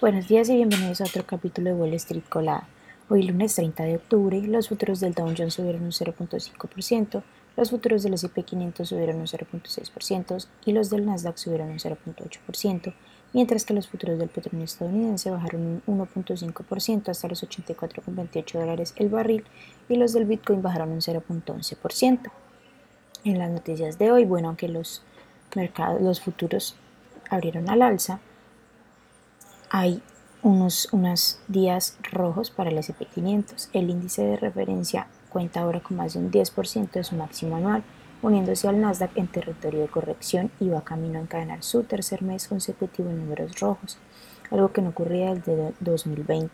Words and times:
Buenos 0.00 0.28
días 0.28 0.48
y 0.48 0.54
bienvenidos 0.54 1.02
a 1.02 1.04
otro 1.04 1.26
capítulo 1.26 1.68
de 1.68 1.76
Wall 1.76 1.92
Street 1.92 2.24
Colada. 2.26 2.66
Hoy 3.10 3.22
lunes 3.22 3.54
30 3.56 3.82
de 3.84 3.96
octubre, 3.96 4.40
los 4.40 4.70
futuros 4.70 4.98
del 4.98 5.12
Dow 5.12 5.26
Jones 5.36 5.52
subieron 5.52 5.82
un 5.82 5.90
0.5%, 5.90 7.22
los 7.54 7.68
futuros 7.68 8.02
del 8.02 8.14
S&P 8.14 8.42
500 8.42 8.88
subieron 8.88 9.16
un 9.16 9.26
0.6% 9.26 10.46
y 10.64 10.72
los 10.72 10.88
del 10.88 11.04
Nasdaq 11.04 11.36
subieron 11.36 11.68
un 11.68 11.78
0.8%, 11.78 12.94
mientras 13.34 13.66
que 13.66 13.74
los 13.74 13.88
futuros 13.88 14.18
del 14.18 14.30
petróleo 14.30 14.64
estadounidense 14.64 15.30
bajaron 15.30 15.82
un 15.86 15.98
1.5% 15.98 17.10
hasta 17.10 17.28
los 17.28 17.42
84.28 17.46 18.58
dólares 18.58 18.94
el 18.96 19.10
barril 19.10 19.44
y 19.90 19.96
los 19.96 20.14
del 20.14 20.24
Bitcoin 20.24 20.62
bajaron 20.62 20.92
un 20.92 21.00
0.11%. 21.02 22.30
En 23.24 23.38
las 23.38 23.50
noticias 23.50 23.98
de 23.98 24.10
hoy, 24.10 24.24
bueno, 24.24 24.48
aunque 24.48 24.66
los 24.66 25.02
mercados, 25.54 26.00
los 26.00 26.22
futuros 26.22 26.74
abrieron 27.28 27.68
al 27.68 27.82
alza, 27.82 28.20
hay 29.70 30.02
unos, 30.42 30.88
días 31.48 31.96
rojos 32.10 32.50
para 32.50 32.70
el 32.70 32.78
SP500. 32.78 33.68
El 33.72 33.88
índice 33.88 34.22
de 34.22 34.36
referencia 34.36 35.06
cuenta 35.30 35.60
ahora 35.60 35.80
con 35.80 35.96
más 35.96 36.14
de 36.14 36.18
un 36.18 36.30
10% 36.30 36.90
de 36.90 37.04
su 37.04 37.14
máximo 37.14 37.56
anual, 37.56 37.84
uniéndose 38.20 38.68
al 38.68 38.80
Nasdaq 38.80 39.16
en 39.16 39.28
territorio 39.28 39.80
de 39.80 39.88
corrección 39.88 40.50
y 40.60 40.68
va 40.68 40.82
camino 40.82 41.18
a 41.18 41.22
encadenar 41.22 41.62
su 41.62 41.84
tercer 41.84 42.22
mes 42.22 42.48
consecutivo 42.48 43.10
en 43.10 43.18
números 43.18 43.60
rojos, 43.60 43.96
algo 44.50 44.72
que 44.72 44.82
no 44.82 44.90
ocurría 44.90 45.34
desde 45.34 45.72
2020. 45.80 46.50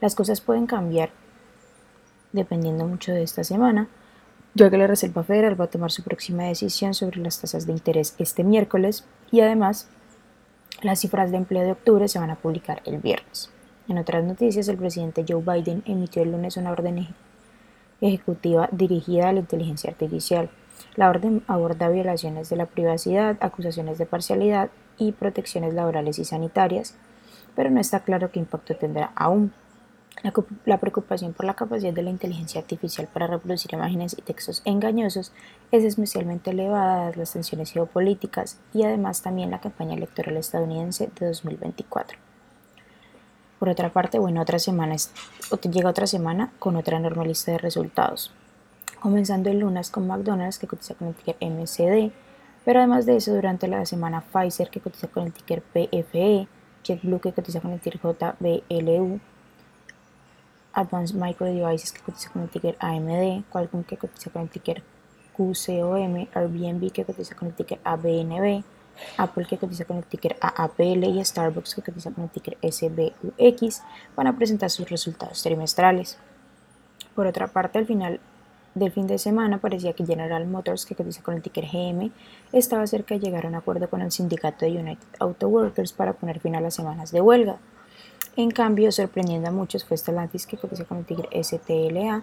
Las 0.00 0.14
cosas 0.14 0.40
pueden 0.40 0.66
cambiar 0.66 1.10
dependiendo 2.32 2.86
mucho 2.86 3.12
de 3.12 3.22
esta 3.22 3.44
semana, 3.44 3.88
ya 4.54 4.68
que 4.68 4.76
la 4.76 4.86
Reserva 4.86 5.22
Federal 5.22 5.58
va 5.58 5.66
a 5.66 5.70
tomar 5.70 5.92
su 5.92 6.02
próxima 6.02 6.44
decisión 6.44 6.94
sobre 6.94 7.20
las 7.20 7.40
tasas 7.40 7.66
de 7.66 7.72
interés 7.72 8.14
este 8.18 8.42
miércoles 8.42 9.04
y 9.30 9.40
además 9.40 9.88
las 10.82 11.00
cifras 11.00 11.30
de 11.30 11.38
empleo 11.38 11.64
de 11.64 11.72
octubre 11.72 12.08
se 12.08 12.18
van 12.18 12.30
a 12.30 12.36
publicar 12.36 12.82
el 12.84 12.98
viernes. 12.98 13.50
En 13.88 13.98
otras 13.98 14.24
noticias, 14.24 14.68
el 14.68 14.76
presidente 14.76 15.24
Joe 15.26 15.42
Biden 15.42 15.82
emitió 15.86 16.22
el 16.22 16.32
lunes 16.32 16.56
una 16.56 16.72
orden 16.72 17.08
ejecutiva 18.00 18.68
dirigida 18.72 19.28
a 19.28 19.32
la 19.32 19.40
inteligencia 19.40 19.90
artificial. 19.90 20.50
La 20.96 21.08
orden 21.08 21.42
aborda 21.46 21.88
violaciones 21.88 22.50
de 22.50 22.56
la 22.56 22.66
privacidad, 22.66 23.36
acusaciones 23.40 23.98
de 23.98 24.06
parcialidad 24.06 24.70
y 24.98 25.12
protecciones 25.12 25.72
laborales 25.74 26.18
y 26.18 26.24
sanitarias, 26.24 26.94
pero 27.54 27.70
no 27.70 27.80
está 27.80 28.00
claro 28.00 28.30
qué 28.30 28.38
impacto 28.38 28.76
tendrá 28.76 29.12
aún. 29.14 29.52
La 30.22 30.78
preocupación 30.78 31.34
por 31.34 31.44
la 31.44 31.54
capacidad 31.54 31.92
de 31.92 32.02
la 32.02 32.10
inteligencia 32.10 32.60
artificial 32.60 33.06
para 33.12 33.26
reproducir 33.26 33.74
imágenes 33.74 34.16
y 34.18 34.22
textos 34.22 34.62
engañosos 34.64 35.30
es 35.72 35.84
especialmente 35.84 36.50
elevada 36.50 36.96
dadas 36.96 37.16
las 37.16 37.32
tensiones 37.32 37.70
geopolíticas 37.70 38.58
y 38.72 38.82
además 38.84 39.22
también 39.22 39.50
la 39.50 39.60
campaña 39.60 39.94
electoral 39.94 40.36
estadounidense 40.36 41.10
de 41.20 41.26
2024. 41.26 42.18
Por 43.58 43.68
otra 43.68 43.92
parte, 43.92 44.18
bueno, 44.18 44.40
otra 44.40 44.58
semana 44.58 44.96
llega 45.70 45.90
otra 45.90 46.06
semana 46.06 46.50
con 46.58 46.76
otra 46.76 46.96
enorme 46.96 47.26
lista 47.26 47.52
de 47.52 47.58
resultados. 47.58 48.32
Comenzando 49.00 49.50
el 49.50 49.60
lunes 49.60 49.90
con 49.90 50.06
McDonald's 50.06 50.58
que 50.58 50.66
cotiza 50.66 50.94
con 50.94 51.08
el 51.08 51.14
ticker 51.14 51.36
MCD, 51.40 52.10
pero 52.64 52.80
además 52.80 53.06
de 53.06 53.16
eso 53.16 53.34
durante 53.34 53.68
la 53.68 53.84
semana 53.86 54.22
Pfizer 54.22 54.70
que 54.70 54.80
cotiza 54.80 55.08
con 55.08 55.24
el 55.24 55.32
ticker 55.32 55.62
PFE, 55.62 56.48
JetBlue 56.84 57.20
que 57.20 57.32
cotiza 57.32 57.60
con 57.60 57.72
el 57.72 57.80
ticker 57.80 58.00
JBLU, 58.00 59.20
Advanced 60.76 61.16
Micro 61.16 61.46
Devices 61.46 61.90
que 61.90 62.00
cotiza 62.02 62.30
con 62.30 62.42
el 62.42 62.50
ticker 62.50 62.76
AMD, 62.78 63.44
Qualcomm 63.50 63.82
que 63.82 63.96
cotiza 63.96 64.30
con 64.30 64.42
el 64.42 64.50
ticker 64.50 64.82
QCOM, 65.34 66.28
Airbnb 66.34 66.92
que 66.92 67.04
cotiza 67.04 67.34
con 67.34 67.48
el 67.48 67.54
ticker 67.54 67.80
ABNB, 67.82 68.62
Apple 69.16 69.46
que 69.48 69.58
cotiza 69.58 69.86
con 69.86 69.96
el 69.96 70.04
ticker 70.04 70.36
AAPL 70.40 71.04
y 71.04 71.24
Starbucks 71.24 71.74
que 71.74 71.82
cotiza 71.82 72.10
con 72.10 72.24
el 72.24 72.30
ticker 72.30 72.58
SBUX 72.62 73.82
van 74.14 74.26
a 74.26 74.36
presentar 74.36 74.70
sus 74.70 74.88
resultados 74.88 75.42
trimestrales. 75.42 76.18
Por 77.14 77.26
otra 77.26 77.48
parte, 77.48 77.78
al 77.78 77.86
final 77.86 78.20
del 78.74 78.92
fin 78.92 79.06
de 79.06 79.18
semana 79.18 79.58
parecía 79.58 79.94
que 79.94 80.04
General 80.04 80.46
Motors, 80.46 80.84
que 80.84 80.94
cotiza 80.94 81.22
con 81.22 81.34
el 81.34 81.42
ticker 81.42 81.64
GM, 81.64 82.10
estaba 82.52 82.86
cerca 82.86 83.14
de 83.14 83.20
llegar 83.20 83.46
a 83.46 83.48
un 83.48 83.54
acuerdo 83.54 83.88
con 83.88 84.02
el 84.02 84.12
sindicato 84.12 84.66
de 84.66 84.72
United 84.72 85.08
Auto 85.18 85.48
Workers 85.48 85.94
para 85.94 86.12
poner 86.12 86.40
fin 86.40 86.54
a 86.56 86.60
las 86.60 86.74
semanas 86.74 87.12
de 87.12 87.22
huelga. 87.22 87.56
En 88.36 88.50
cambio, 88.50 88.92
sorprendiendo 88.92 89.48
a 89.48 89.52
muchos 89.52 89.84
fue 89.84 89.96
Stellantis 89.96 90.46
que 90.46 90.58
cotiza 90.58 90.84
con 90.84 90.98
el 90.98 91.06
tigre 91.06 91.28
STLA, 91.42 92.22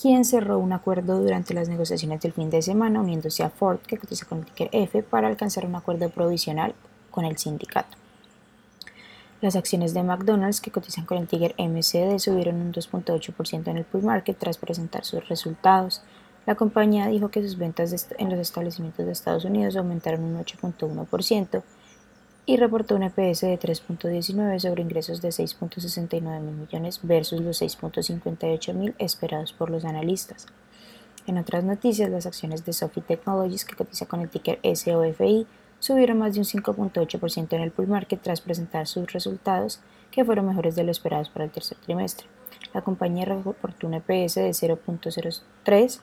quien 0.00 0.24
cerró 0.24 0.58
un 0.58 0.72
acuerdo 0.72 1.20
durante 1.20 1.54
las 1.54 1.68
negociaciones 1.68 2.20
del 2.20 2.32
fin 2.32 2.50
de 2.50 2.60
semana 2.60 3.00
uniéndose 3.00 3.44
a 3.44 3.50
Ford 3.50 3.78
que 3.78 3.98
cotiza 3.98 4.26
con 4.26 4.38
el 4.38 4.46
ticker 4.46 4.68
F 4.72 5.04
para 5.04 5.28
alcanzar 5.28 5.64
un 5.64 5.76
acuerdo 5.76 6.10
provisional 6.10 6.74
con 7.12 7.24
el 7.24 7.38
sindicato. 7.38 7.96
Las 9.40 9.54
acciones 9.54 9.94
de 9.94 10.02
McDonald's 10.02 10.60
que 10.60 10.72
cotizan 10.72 11.06
con 11.06 11.18
el 11.18 11.28
ticker 11.28 11.54
MCD 11.56 12.18
subieron 12.18 12.56
un 12.56 12.72
2.8% 12.72 13.68
en 13.68 13.76
el 13.76 13.84
pool 13.84 14.02
market 14.02 14.36
tras 14.36 14.58
presentar 14.58 15.04
sus 15.04 15.28
resultados. 15.28 16.02
La 16.46 16.56
compañía 16.56 17.06
dijo 17.06 17.28
que 17.28 17.42
sus 17.42 17.56
ventas 17.56 18.08
en 18.18 18.30
los 18.30 18.40
establecimientos 18.40 19.06
de 19.06 19.12
Estados 19.12 19.44
Unidos 19.44 19.76
aumentaron 19.76 20.24
un 20.24 20.44
8.1% 20.44 21.62
y 22.48 22.56
reportó 22.56 22.96
un 22.96 23.02
EPS 23.02 23.42
de 23.42 23.60
3.19 23.60 24.58
sobre 24.58 24.80
ingresos 24.80 25.20
de 25.20 25.28
6.69 25.28 26.40
mil 26.40 26.54
millones 26.54 27.00
versus 27.02 27.42
los 27.42 27.60
6.58 27.60 28.72
mil 28.72 28.94
esperados 28.98 29.52
por 29.52 29.68
los 29.68 29.84
analistas. 29.84 30.46
En 31.26 31.36
otras 31.36 31.62
noticias, 31.62 32.08
las 32.08 32.24
acciones 32.24 32.64
de 32.64 32.72
Sophie 32.72 33.02
Technologies, 33.02 33.66
que 33.66 33.76
cotiza 33.76 34.06
con 34.06 34.22
el 34.22 34.30
ticker 34.30 34.60
SOFI, 34.62 35.46
subieron 35.78 36.20
más 36.20 36.32
de 36.32 36.40
un 36.40 36.46
5.8% 36.46 37.52
en 37.52 37.60
el 37.60 37.70
pool 37.70 37.86
market 37.86 38.22
tras 38.22 38.40
presentar 38.40 38.86
sus 38.86 39.12
resultados, 39.12 39.80
que 40.10 40.24
fueron 40.24 40.46
mejores 40.46 40.74
de 40.74 40.84
lo 40.84 40.90
esperados 40.90 41.28
para 41.28 41.44
el 41.44 41.50
tercer 41.50 41.76
trimestre. 41.84 42.28
La 42.72 42.80
compañía 42.80 43.26
reportó 43.26 43.86
un 43.86 43.92
EPS 43.92 44.36
de 44.36 44.52
0.03 44.52 46.00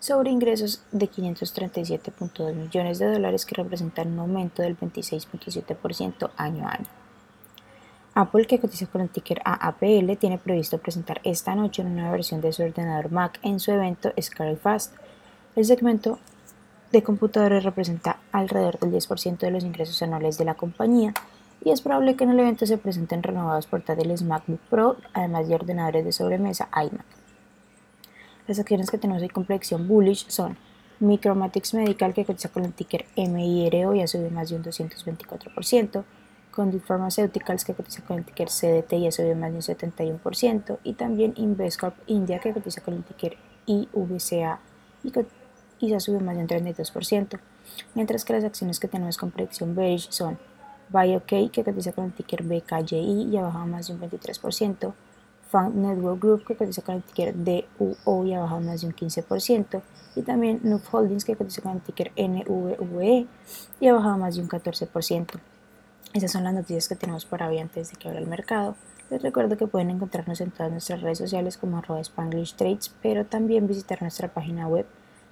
sobre 0.00 0.30
ingresos 0.30 0.82
de 0.92 1.10
537.2 1.10 2.54
millones 2.54 2.98
de 2.98 3.12
dólares 3.12 3.46
que 3.46 3.54
representan 3.54 4.12
un 4.12 4.18
aumento 4.20 4.62
del 4.62 4.78
26.7% 4.78 6.30
año 6.36 6.66
a 6.66 6.72
año. 6.72 6.86
Apple, 8.14 8.46
que 8.46 8.58
cotiza 8.58 8.86
con 8.86 9.02
el 9.02 9.10
ticker 9.10 9.42
AAPL, 9.44 10.16
tiene 10.18 10.38
previsto 10.38 10.78
presentar 10.78 11.20
esta 11.22 11.54
noche 11.54 11.82
una 11.82 11.90
nueva 11.90 12.12
versión 12.12 12.40
de 12.40 12.52
su 12.52 12.62
ordenador 12.62 13.12
Mac 13.12 13.38
en 13.42 13.60
su 13.60 13.72
evento 13.72 14.12
Fast. 14.62 14.94
El 15.54 15.66
segmento 15.66 16.18
de 16.92 17.02
computadores 17.02 17.64
representa 17.64 18.20
alrededor 18.32 18.78
del 18.78 18.92
10% 18.92 19.38
de 19.38 19.50
los 19.50 19.64
ingresos 19.64 20.00
anuales 20.00 20.38
de 20.38 20.46
la 20.46 20.54
compañía 20.54 21.12
y 21.62 21.72
es 21.72 21.82
probable 21.82 22.16
que 22.16 22.24
en 22.24 22.30
el 22.30 22.40
evento 22.40 22.64
se 22.64 22.78
presenten 22.78 23.22
renovados 23.22 23.66
portátiles 23.66 24.22
MacBook 24.22 24.60
Pro, 24.70 24.96
además 25.12 25.48
de 25.48 25.54
ordenadores 25.54 26.04
de 26.04 26.12
sobremesa 26.12 26.68
iMac. 26.72 27.15
Las 28.46 28.60
acciones 28.60 28.90
que 28.90 28.98
tenemos 28.98 29.22
con 29.32 29.44
predicción 29.44 29.88
bullish 29.88 30.28
son 30.28 30.56
Micromatics 31.00 31.74
Medical, 31.74 32.14
que 32.14 32.24
cotiza 32.24 32.48
con 32.48 32.64
el 32.64 32.72
ticker 32.72 33.04
MIRO 33.16 33.94
y 33.94 34.02
ha 34.02 34.06
subido 34.06 34.30
más 34.30 34.50
de 34.50 34.56
un 34.56 34.62
224%, 34.62 36.04
Condit 36.52 36.82
Pharmaceuticals, 36.84 37.64
que 37.64 37.74
cotiza 37.74 38.02
con 38.02 38.18
el 38.18 38.24
ticker 38.24 38.48
CDT 38.48 38.92
y 38.94 39.06
ha 39.08 39.12
subido 39.12 39.34
más 39.34 39.50
de 39.50 39.56
un 39.56 39.62
71%, 39.62 40.78
y 40.84 40.94
también 40.94 41.34
Investcorp 41.36 41.96
India, 42.06 42.38
que 42.38 42.52
cotiza 42.52 42.80
con 42.80 42.94
el 42.94 43.02
ticker 43.02 43.36
IVCA 43.66 44.60
y, 45.80 45.92
ha 45.92 46.00
subido 46.00 46.22
más 46.22 46.36
de 46.36 46.42
un 46.42 46.48
32%, 46.48 47.40
mientras 47.94 48.24
que 48.24 48.32
las 48.32 48.44
acciones 48.44 48.78
que 48.78 48.88
tenemos 48.88 49.18
con 49.18 49.32
predicción 49.32 49.74
bearish 49.74 50.10
son 50.10 50.38
BioK, 50.88 51.50
que 51.50 51.64
cotiza 51.64 51.92
con 51.92 52.06
el 52.06 52.12
ticker 52.12 52.44
BKYI 52.44 53.28
y 53.30 53.36
ha 53.36 53.42
bajado 53.42 53.66
más 53.66 53.88
de 53.88 53.94
un 53.94 54.00
23%, 54.00 54.94
Fund 55.50 55.76
Network 55.76 56.20
Group 56.20 56.44
que 56.44 56.56
cotiza 56.56 56.82
con 56.82 56.96
el 56.96 57.02
ticker 57.02 57.34
DUO 57.34 58.24
y 58.24 58.34
ha 58.34 58.40
bajado 58.40 58.60
más 58.60 58.80
de 58.80 58.88
un 58.88 58.94
15%, 58.94 59.82
y 60.16 60.22
también 60.22 60.60
Noob 60.62 60.82
Holdings 60.90 61.24
que 61.24 61.36
cotiza 61.36 61.62
con 61.62 61.72
el 61.72 61.80
ticker 61.80 62.12
NVVE 62.16 63.26
y 63.80 63.88
ha 63.88 63.94
bajado 63.94 64.18
más 64.18 64.36
de 64.36 64.42
un 64.42 64.48
14%. 64.48 65.26
Esas 66.14 66.32
son 66.32 66.44
las 66.44 66.54
noticias 66.54 66.88
que 66.88 66.96
tenemos 66.96 67.26
para 67.26 67.48
hoy 67.48 67.58
antes 67.58 67.90
de 67.90 67.96
que 67.96 68.08
abra 68.08 68.20
el 68.20 68.26
mercado. 68.26 68.74
Les 69.10 69.22
recuerdo 69.22 69.56
que 69.56 69.66
pueden 69.66 69.90
encontrarnos 69.90 70.40
en 70.40 70.50
todas 70.50 70.72
nuestras 70.72 71.02
redes 71.02 71.18
sociales 71.18 71.58
como 71.58 71.78
arroba 71.78 72.00
Spanglish 72.00 72.54
Trades, 72.54 72.92
pero 73.02 73.24
también 73.24 73.66
visitar 73.66 74.00
nuestra 74.02 74.28
página 74.28 74.66
web 74.66 74.86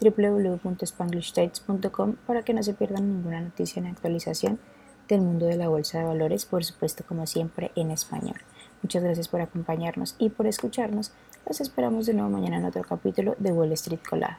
www.spanglishtrades.com 0.00 2.14
para 2.26 2.42
que 2.42 2.54
no 2.54 2.62
se 2.62 2.74
pierdan 2.74 3.08
ninguna 3.08 3.40
noticia 3.40 3.82
ni 3.82 3.88
actualización 3.88 4.60
del 5.08 5.22
mundo 5.22 5.46
de 5.46 5.56
la 5.56 5.68
bolsa 5.68 5.98
de 5.98 6.04
valores, 6.04 6.44
por 6.44 6.64
supuesto 6.64 7.04
como 7.06 7.26
siempre 7.26 7.72
en 7.74 7.90
español. 7.90 8.36
Muchas 8.82 9.02
gracias 9.02 9.28
por 9.28 9.40
acompañarnos 9.40 10.14
y 10.18 10.28
por 10.30 10.46
escucharnos. 10.46 11.12
Los 11.46 11.60
esperamos 11.60 12.06
de 12.06 12.14
nuevo 12.14 12.30
mañana 12.30 12.58
en 12.58 12.66
otro 12.66 12.82
capítulo 12.82 13.34
de 13.38 13.52
Wall 13.52 13.72
Street 13.72 14.00
Colada. 14.08 14.38